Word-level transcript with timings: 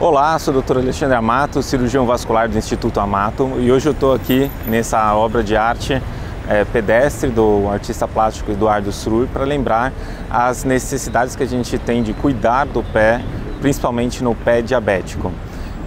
Olá, 0.00 0.38
sou 0.38 0.54
o 0.54 0.62
Dr. 0.62 0.76
Alexandre 0.76 1.16
Amato, 1.16 1.60
cirurgião 1.60 2.06
vascular 2.06 2.48
do 2.48 2.56
Instituto 2.56 3.00
Amato 3.00 3.54
e 3.58 3.72
hoje 3.72 3.88
eu 3.88 3.92
estou 3.92 4.14
aqui 4.14 4.48
nessa 4.64 5.12
obra 5.16 5.42
de 5.42 5.56
arte 5.56 6.00
é, 6.48 6.64
pedestre 6.64 7.30
do 7.30 7.68
artista 7.68 8.06
plástico 8.06 8.52
Eduardo 8.52 8.92
Srur 8.92 9.26
para 9.26 9.42
lembrar 9.42 9.92
as 10.30 10.62
necessidades 10.62 11.34
que 11.34 11.42
a 11.42 11.46
gente 11.46 11.76
tem 11.80 12.00
de 12.04 12.12
cuidar 12.12 12.66
do 12.66 12.80
pé, 12.80 13.20
principalmente 13.60 14.22
no 14.22 14.36
pé 14.36 14.62
diabético. 14.62 15.32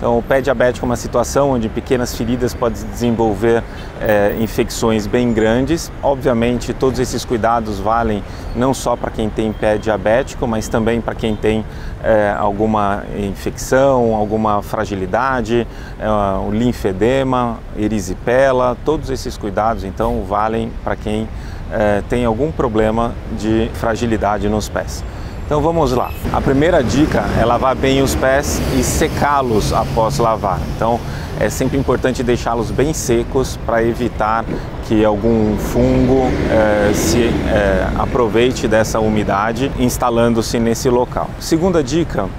Então, 0.01 0.17
o 0.17 0.23
pé 0.23 0.41
diabético 0.41 0.83
é 0.83 0.89
uma 0.89 0.95
situação 0.95 1.51
onde 1.51 1.69
pequenas 1.69 2.15
feridas 2.15 2.55
podem 2.55 2.83
desenvolver 2.89 3.61
é, 4.01 4.35
infecções 4.39 5.05
bem 5.05 5.31
grandes. 5.31 5.91
Obviamente, 6.01 6.73
todos 6.73 6.99
esses 6.99 7.23
cuidados 7.23 7.77
valem 7.77 8.23
não 8.55 8.73
só 8.73 8.95
para 8.95 9.11
quem 9.11 9.29
tem 9.29 9.53
pé 9.53 9.77
diabético, 9.77 10.47
mas 10.47 10.67
também 10.67 10.99
para 10.99 11.13
quem 11.13 11.35
tem 11.35 11.63
é, 12.03 12.35
alguma 12.35 13.03
infecção, 13.15 14.15
alguma 14.15 14.63
fragilidade, 14.63 15.67
é, 15.99 16.09
o 16.47 16.49
linfedema, 16.49 17.59
erisipela. 17.77 18.75
Todos 18.83 19.11
esses 19.11 19.37
cuidados, 19.37 19.83
então, 19.83 20.23
valem 20.23 20.71
para 20.83 20.95
quem 20.95 21.29
tem 22.09 22.25
algum 22.25 22.51
problema 22.51 23.13
de 23.39 23.71
fragilidade 23.75 24.49
nos 24.49 24.67
pés. 24.67 25.01
Então 25.51 25.59
vamos 25.59 25.91
lá. 25.91 26.11
A 26.31 26.39
primeira 26.39 26.81
dica 26.81 27.25
é 27.37 27.43
lavar 27.43 27.75
bem 27.75 28.01
os 28.01 28.15
pés 28.15 28.61
e 28.79 28.81
secá-los 28.81 29.73
após 29.73 30.17
lavar. 30.17 30.61
Então 30.73 30.97
é 31.41 31.49
sempre 31.49 31.77
importante 31.77 32.23
deixá-los 32.23 32.71
bem 32.71 32.93
secos 32.93 33.59
para 33.65 33.83
evitar 33.83 34.45
que 34.87 35.03
algum 35.03 35.57
fungo 35.57 36.29
é, 36.49 36.93
se 36.93 37.25
é, 37.49 37.85
aproveite 37.99 38.65
dessa 38.65 39.01
umidade 39.01 39.69
instalando-se 39.77 40.57
nesse 40.57 40.89
local. 40.89 41.29
Segunda 41.37 41.83
dica 41.83 42.29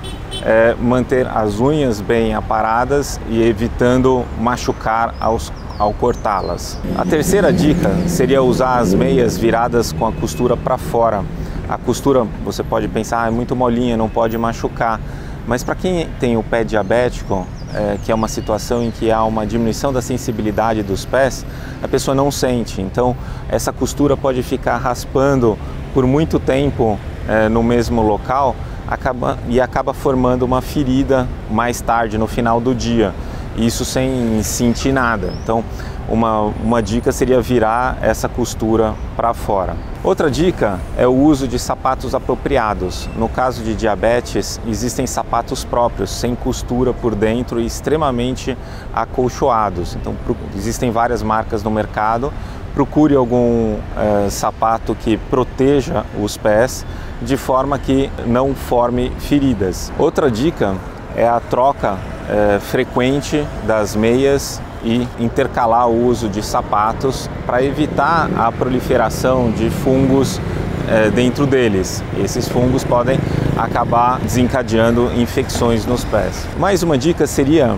é 0.42 0.74
manter 0.80 1.28
as 1.28 1.60
unhas 1.60 2.00
bem 2.00 2.32
aparadas 2.32 3.20
e 3.28 3.42
evitando 3.42 4.24
machucar 4.40 5.14
aos 5.20 5.52
ao 5.78 5.92
cortá-las. 5.92 6.78
A 6.96 7.04
terceira 7.04 7.52
dica 7.52 7.90
seria 8.06 8.42
usar 8.42 8.78
as 8.78 8.94
meias 8.94 9.36
viradas 9.36 9.92
com 9.92 10.06
a 10.06 10.12
costura 10.12 10.56
para 10.56 10.78
fora. 10.78 11.22
A 11.68 11.78
costura, 11.78 12.26
você 12.44 12.62
pode 12.62 12.88
pensar, 12.88 13.24
ah, 13.24 13.28
é 13.28 13.30
muito 13.30 13.54
molinha, 13.56 13.96
não 13.96 14.08
pode 14.08 14.36
machucar. 14.36 15.00
Mas 15.46 15.64
para 15.64 15.74
quem 15.74 16.08
tem 16.20 16.36
o 16.36 16.42
pé 16.42 16.62
diabético, 16.62 17.46
é, 17.74 17.98
que 18.04 18.12
é 18.12 18.14
uma 18.14 18.28
situação 18.28 18.82
em 18.82 18.90
que 18.90 19.10
há 19.10 19.24
uma 19.24 19.46
diminuição 19.46 19.92
da 19.92 20.02
sensibilidade 20.02 20.82
dos 20.82 21.04
pés, 21.04 21.44
a 21.82 21.88
pessoa 21.88 22.14
não 22.14 22.30
sente. 22.30 22.80
Então, 22.80 23.16
essa 23.48 23.72
costura 23.72 24.16
pode 24.16 24.42
ficar 24.42 24.76
raspando 24.76 25.58
por 25.92 26.06
muito 26.06 26.38
tempo 26.38 26.98
é, 27.28 27.48
no 27.48 27.62
mesmo 27.62 28.02
local 28.02 28.54
acaba, 28.86 29.38
e 29.48 29.60
acaba 29.60 29.94
formando 29.94 30.42
uma 30.42 30.60
ferida 30.60 31.26
mais 31.50 31.80
tarde, 31.80 32.18
no 32.18 32.26
final 32.26 32.60
do 32.60 32.74
dia. 32.74 33.12
Isso 33.56 33.84
sem 33.84 34.42
sentir 34.42 34.92
nada. 34.92 35.32
Então, 35.42 35.64
uma, 36.08 36.40
uma 36.40 36.82
dica 36.82 37.12
seria 37.12 37.40
virar 37.40 37.98
essa 38.00 38.28
costura 38.28 38.94
para 39.16 39.34
fora. 39.34 39.76
Outra 40.04 40.28
dica 40.28 40.80
é 40.98 41.06
o 41.06 41.12
uso 41.12 41.46
de 41.46 41.60
sapatos 41.60 42.12
apropriados. 42.12 43.08
No 43.16 43.28
caso 43.28 43.62
de 43.62 43.72
diabetes, 43.72 44.60
existem 44.66 45.06
sapatos 45.06 45.64
próprios, 45.64 46.10
sem 46.10 46.34
costura 46.34 46.92
por 46.92 47.14
dentro 47.14 47.60
e 47.60 47.66
extremamente 47.66 48.58
acolchoados. 48.92 49.94
Então, 49.94 50.16
existem 50.56 50.90
várias 50.90 51.22
marcas 51.22 51.62
no 51.62 51.70
mercado. 51.70 52.32
Procure 52.74 53.14
algum 53.14 53.76
é, 53.96 54.28
sapato 54.28 54.92
que 54.96 55.16
proteja 55.16 56.04
os 56.20 56.36
pés 56.36 56.84
de 57.20 57.36
forma 57.36 57.78
que 57.78 58.10
não 58.26 58.56
forme 58.56 59.12
feridas. 59.20 59.92
Outra 59.96 60.28
dica 60.28 60.74
é 61.14 61.28
a 61.28 61.38
troca 61.38 61.96
é, 62.28 62.58
frequente 62.58 63.46
das 63.68 63.94
meias 63.94 64.60
e 64.84 65.06
intercalar 65.18 65.88
o 65.88 66.06
uso 66.06 66.28
de 66.28 66.42
sapatos 66.42 67.28
para 67.46 67.62
evitar 67.62 68.30
a 68.36 68.50
proliferação 68.50 69.50
de 69.50 69.70
fungos 69.70 70.40
é, 70.88 71.10
dentro 71.10 71.46
deles. 71.46 72.02
Esses 72.22 72.48
fungos 72.48 72.84
podem 72.84 73.18
acabar 73.56 74.18
desencadeando 74.20 75.10
infecções 75.16 75.86
nos 75.86 76.04
pés. 76.04 76.46
Mais 76.58 76.82
uma 76.82 76.98
dica 76.98 77.26
seria 77.26 77.76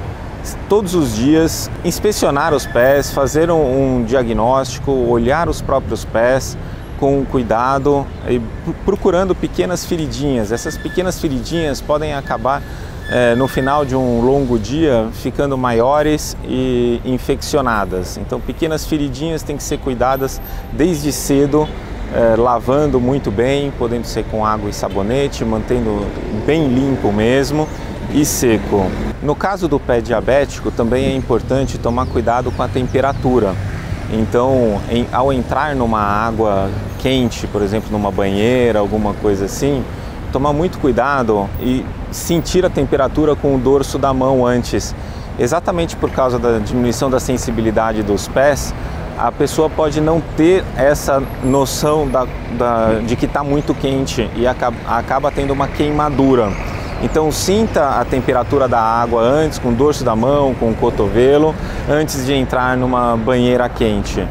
todos 0.68 0.94
os 0.94 1.14
dias 1.14 1.70
inspecionar 1.84 2.52
os 2.52 2.66
pés, 2.66 3.10
fazer 3.10 3.50
um, 3.50 4.04
diagnóstico, 4.04 4.92
olhar 4.92 5.48
os 5.48 5.62
próprios 5.62 6.04
pés 6.04 6.56
com 6.98 7.24
cuidado 7.24 8.06
e 8.28 8.40
procurando 8.84 9.34
pequenas 9.34 9.84
feridinhas. 9.84 10.52
Essas 10.52 10.76
pequenas 10.76 11.20
feridinhas 11.20 11.80
podem 11.80 12.14
acabar 12.14 12.62
é, 13.10 13.34
no 13.34 13.46
final 13.46 13.84
de 13.84 13.94
um 13.94 14.20
longo 14.20 14.58
dia 14.58 15.08
ficando 15.12 15.56
maiores 15.58 16.36
e 16.44 17.00
infeccionadas. 17.04 18.16
Então, 18.16 18.40
pequenas 18.40 18.86
feridinhas 18.86 19.42
têm 19.42 19.56
que 19.56 19.62
ser 19.62 19.78
cuidadas 19.78 20.40
desde 20.72 21.12
cedo, 21.12 21.68
é, 22.14 22.36
lavando 22.36 23.00
muito 23.00 23.30
bem, 23.30 23.72
podendo 23.78 24.06
ser 24.06 24.24
com 24.24 24.44
água 24.44 24.70
e 24.70 24.72
sabonete, 24.72 25.44
mantendo 25.44 26.06
bem 26.46 26.68
limpo 26.68 27.12
mesmo 27.12 27.68
e 28.12 28.24
seco. 28.24 28.86
No 29.22 29.34
caso 29.34 29.68
do 29.68 29.78
pé 29.80 30.00
diabético, 30.00 30.70
também 30.70 31.06
é 31.06 31.16
importante 31.16 31.78
tomar 31.78 32.06
cuidado 32.06 32.50
com 32.52 32.62
a 32.62 32.68
temperatura. 32.68 33.54
Então, 34.12 34.80
em, 34.90 35.06
ao 35.12 35.32
entrar 35.32 35.74
numa 35.74 36.00
água 36.00 36.70
quente, 37.00 37.46
por 37.46 37.62
exemplo, 37.62 37.90
numa 37.90 38.10
banheira, 38.10 38.78
alguma 38.78 39.14
coisa 39.14 39.46
assim, 39.46 39.82
tomar 40.34 40.52
muito 40.52 40.80
cuidado 40.80 41.48
e 41.60 41.86
sentir 42.10 42.66
a 42.66 42.68
temperatura 42.68 43.36
com 43.36 43.54
o 43.54 43.58
dorso 43.58 44.00
da 44.00 44.12
mão 44.12 44.44
antes. 44.44 44.92
Exatamente 45.38 45.94
por 45.94 46.10
causa 46.10 46.40
da 46.40 46.58
diminuição 46.58 47.08
da 47.08 47.20
sensibilidade 47.20 48.02
dos 48.02 48.26
pés, 48.26 48.74
a 49.16 49.30
pessoa 49.30 49.70
pode 49.70 50.00
não 50.00 50.20
ter 50.36 50.64
essa 50.76 51.22
noção 51.44 52.08
da, 52.08 52.26
da, 52.58 53.00
de 53.06 53.14
que 53.14 53.26
está 53.26 53.44
muito 53.44 53.72
quente 53.74 54.28
e 54.34 54.44
acaba, 54.44 54.76
acaba 54.88 55.30
tendo 55.30 55.52
uma 55.52 55.68
queimadura. 55.68 56.50
Então 57.00 57.30
sinta 57.30 58.00
a 58.00 58.04
temperatura 58.04 58.66
da 58.66 58.80
água 58.80 59.22
antes, 59.22 59.60
com 59.60 59.68
o 59.68 59.72
dorso 59.72 60.02
da 60.02 60.16
mão, 60.16 60.52
com 60.54 60.70
o 60.70 60.74
cotovelo, 60.74 61.54
antes 61.88 62.26
de 62.26 62.34
entrar 62.34 62.76
numa 62.76 63.16
banheira 63.16 63.68
quente. 63.68 64.26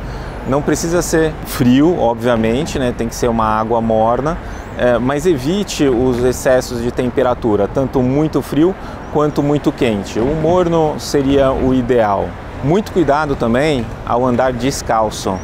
Não 0.49 0.61
precisa 0.61 1.01
ser 1.01 1.31
frio, 1.45 1.97
obviamente, 1.97 2.77
né? 2.77 2.93
tem 2.97 3.07
que 3.07 3.15
ser 3.15 3.29
uma 3.29 3.45
água 3.45 3.79
morna, 3.79 4.37
é, 4.77 4.97
mas 4.97 5.25
evite 5.25 5.87
os 5.87 6.23
excessos 6.23 6.81
de 6.81 6.91
temperatura, 6.91 7.67
tanto 7.67 8.01
muito 8.01 8.41
frio 8.41 8.75
quanto 9.11 9.43
muito 9.43 9.71
quente. 9.71 10.19
O 10.19 10.35
morno 10.35 10.95
seria 10.99 11.51
o 11.51 11.73
ideal. 11.73 12.27
Muito 12.63 12.91
cuidado 12.91 13.35
também 13.35 13.85
ao 14.05 14.25
andar 14.25 14.53
descalço. 14.53 15.37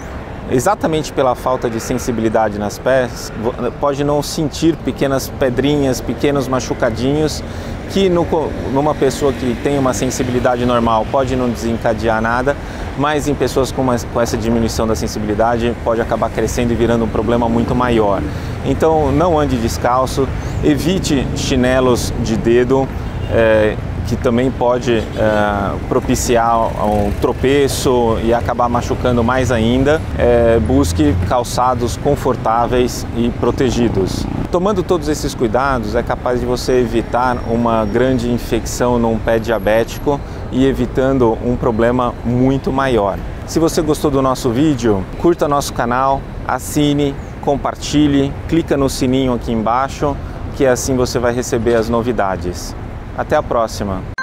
Exatamente 0.52 1.14
pela 1.14 1.36
falta 1.36 1.70
de 1.70 1.80
sensibilidade 1.80 2.58
nas 2.58 2.80
pés, 2.80 3.32
pode 3.80 4.04
não 4.04 4.24
sentir 4.24 4.76
pequenas 4.78 5.30
pedrinhas, 5.40 6.02
pequenos 6.02 6.48
machucadinhos, 6.48 7.44
que 7.92 8.10
no, 8.10 8.26
numa 8.74 8.96
pessoa 8.96 9.32
que 9.32 9.56
tem 9.62 9.78
uma 9.78 9.94
sensibilidade 9.94 10.66
normal 10.66 11.06
pode 11.12 11.36
não 11.36 11.50
desencadear 11.50 12.20
nada, 12.20 12.58
mas 13.00 13.28
em 13.28 13.34
pessoas 13.34 13.72
com, 13.72 13.82
uma, 13.82 13.98
com 14.14 14.20
essa 14.20 14.38
diminuição 14.38 14.86
da 14.86 14.96
sensibilidade 14.96 15.74
pode 15.84 16.02
acabar 16.02 16.30
crescendo 16.30 16.74
e 16.74 16.76
virando 16.76 17.06
um 17.06 17.08
problema 17.08 17.48
muito 17.48 17.74
maior. 17.74 18.22
Então 18.66 19.12
não 19.12 19.40
ande 19.40 19.56
descalço, 19.58 20.28
evite 20.64 21.26
chinelos 21.36 22.14
de 22.22 22.36
dedo, 22.36 22.88
é, 23.32 23.76
que 24.08 24.16
também 24.16 24.50
pode 24.50 24.98
é, 24.98 25.04
propiciar 25.88 26.60
um 26.86 27.12
tropeço 27.22 28.18
e 28.24 28.34
acabar 28.34 28.68
machucando 28.68 29.24
mais 29.24 29.52
ainda. 29.52 30.02
É, 30.18 30.60
busque 30.60 31.16
calçados 31.30 31.96
confortáveis 31.96 33.06
e 33.16 33.30
protegidos. 33.40 34.26
Tomando 34.52 34.82
todos 34.82 35.08
esses 35.08 35.36
cuidados, 35.36 35.94
é 35.94 36.02
capaz 36.02 36.40
de 36.40 36.46
você 36.46 36.80
evitar 36.80 37.38
uma 37.48 37.86
grande 37.86 38.32
infecção 38.32 38.98
num 38.98 39.18
pé 39.20 39.38
diabético 39.38 40.20
e 40.52 40.66
evitando 40.66 41.38
um 41.44 41.56
problema 41.56 42.14
muito 42.24 42.72
maior. 42.72 43.18
Se 43.48 43.60
você 43.60 43.82
gostou 43.82 44.12
do 44.12 44.22
nosso 44.22 44.50
vídeo, 44.50 45.04
curta 45.20 45.48
nosso 45.48 45.74
canal, 45.74 46.22
assine, 46.48 47.16
compartilhe, 47.42 48.34
clica 48.48 48.78
no 48.78 48.90
sininho 48.90 49.34
aqui 49.34 49.52
embaixo, 49.52 50.16
que 50.56 50.66
assim 50.66 50.96
você 50.96 51.18
vai 51.20 51.34
receber 51.34 51.76
as 51.76 51.90
novidades. 51.90 52.76
Até 53.18 53.36
a 53.36 53.44
próxima! 53.44 54.19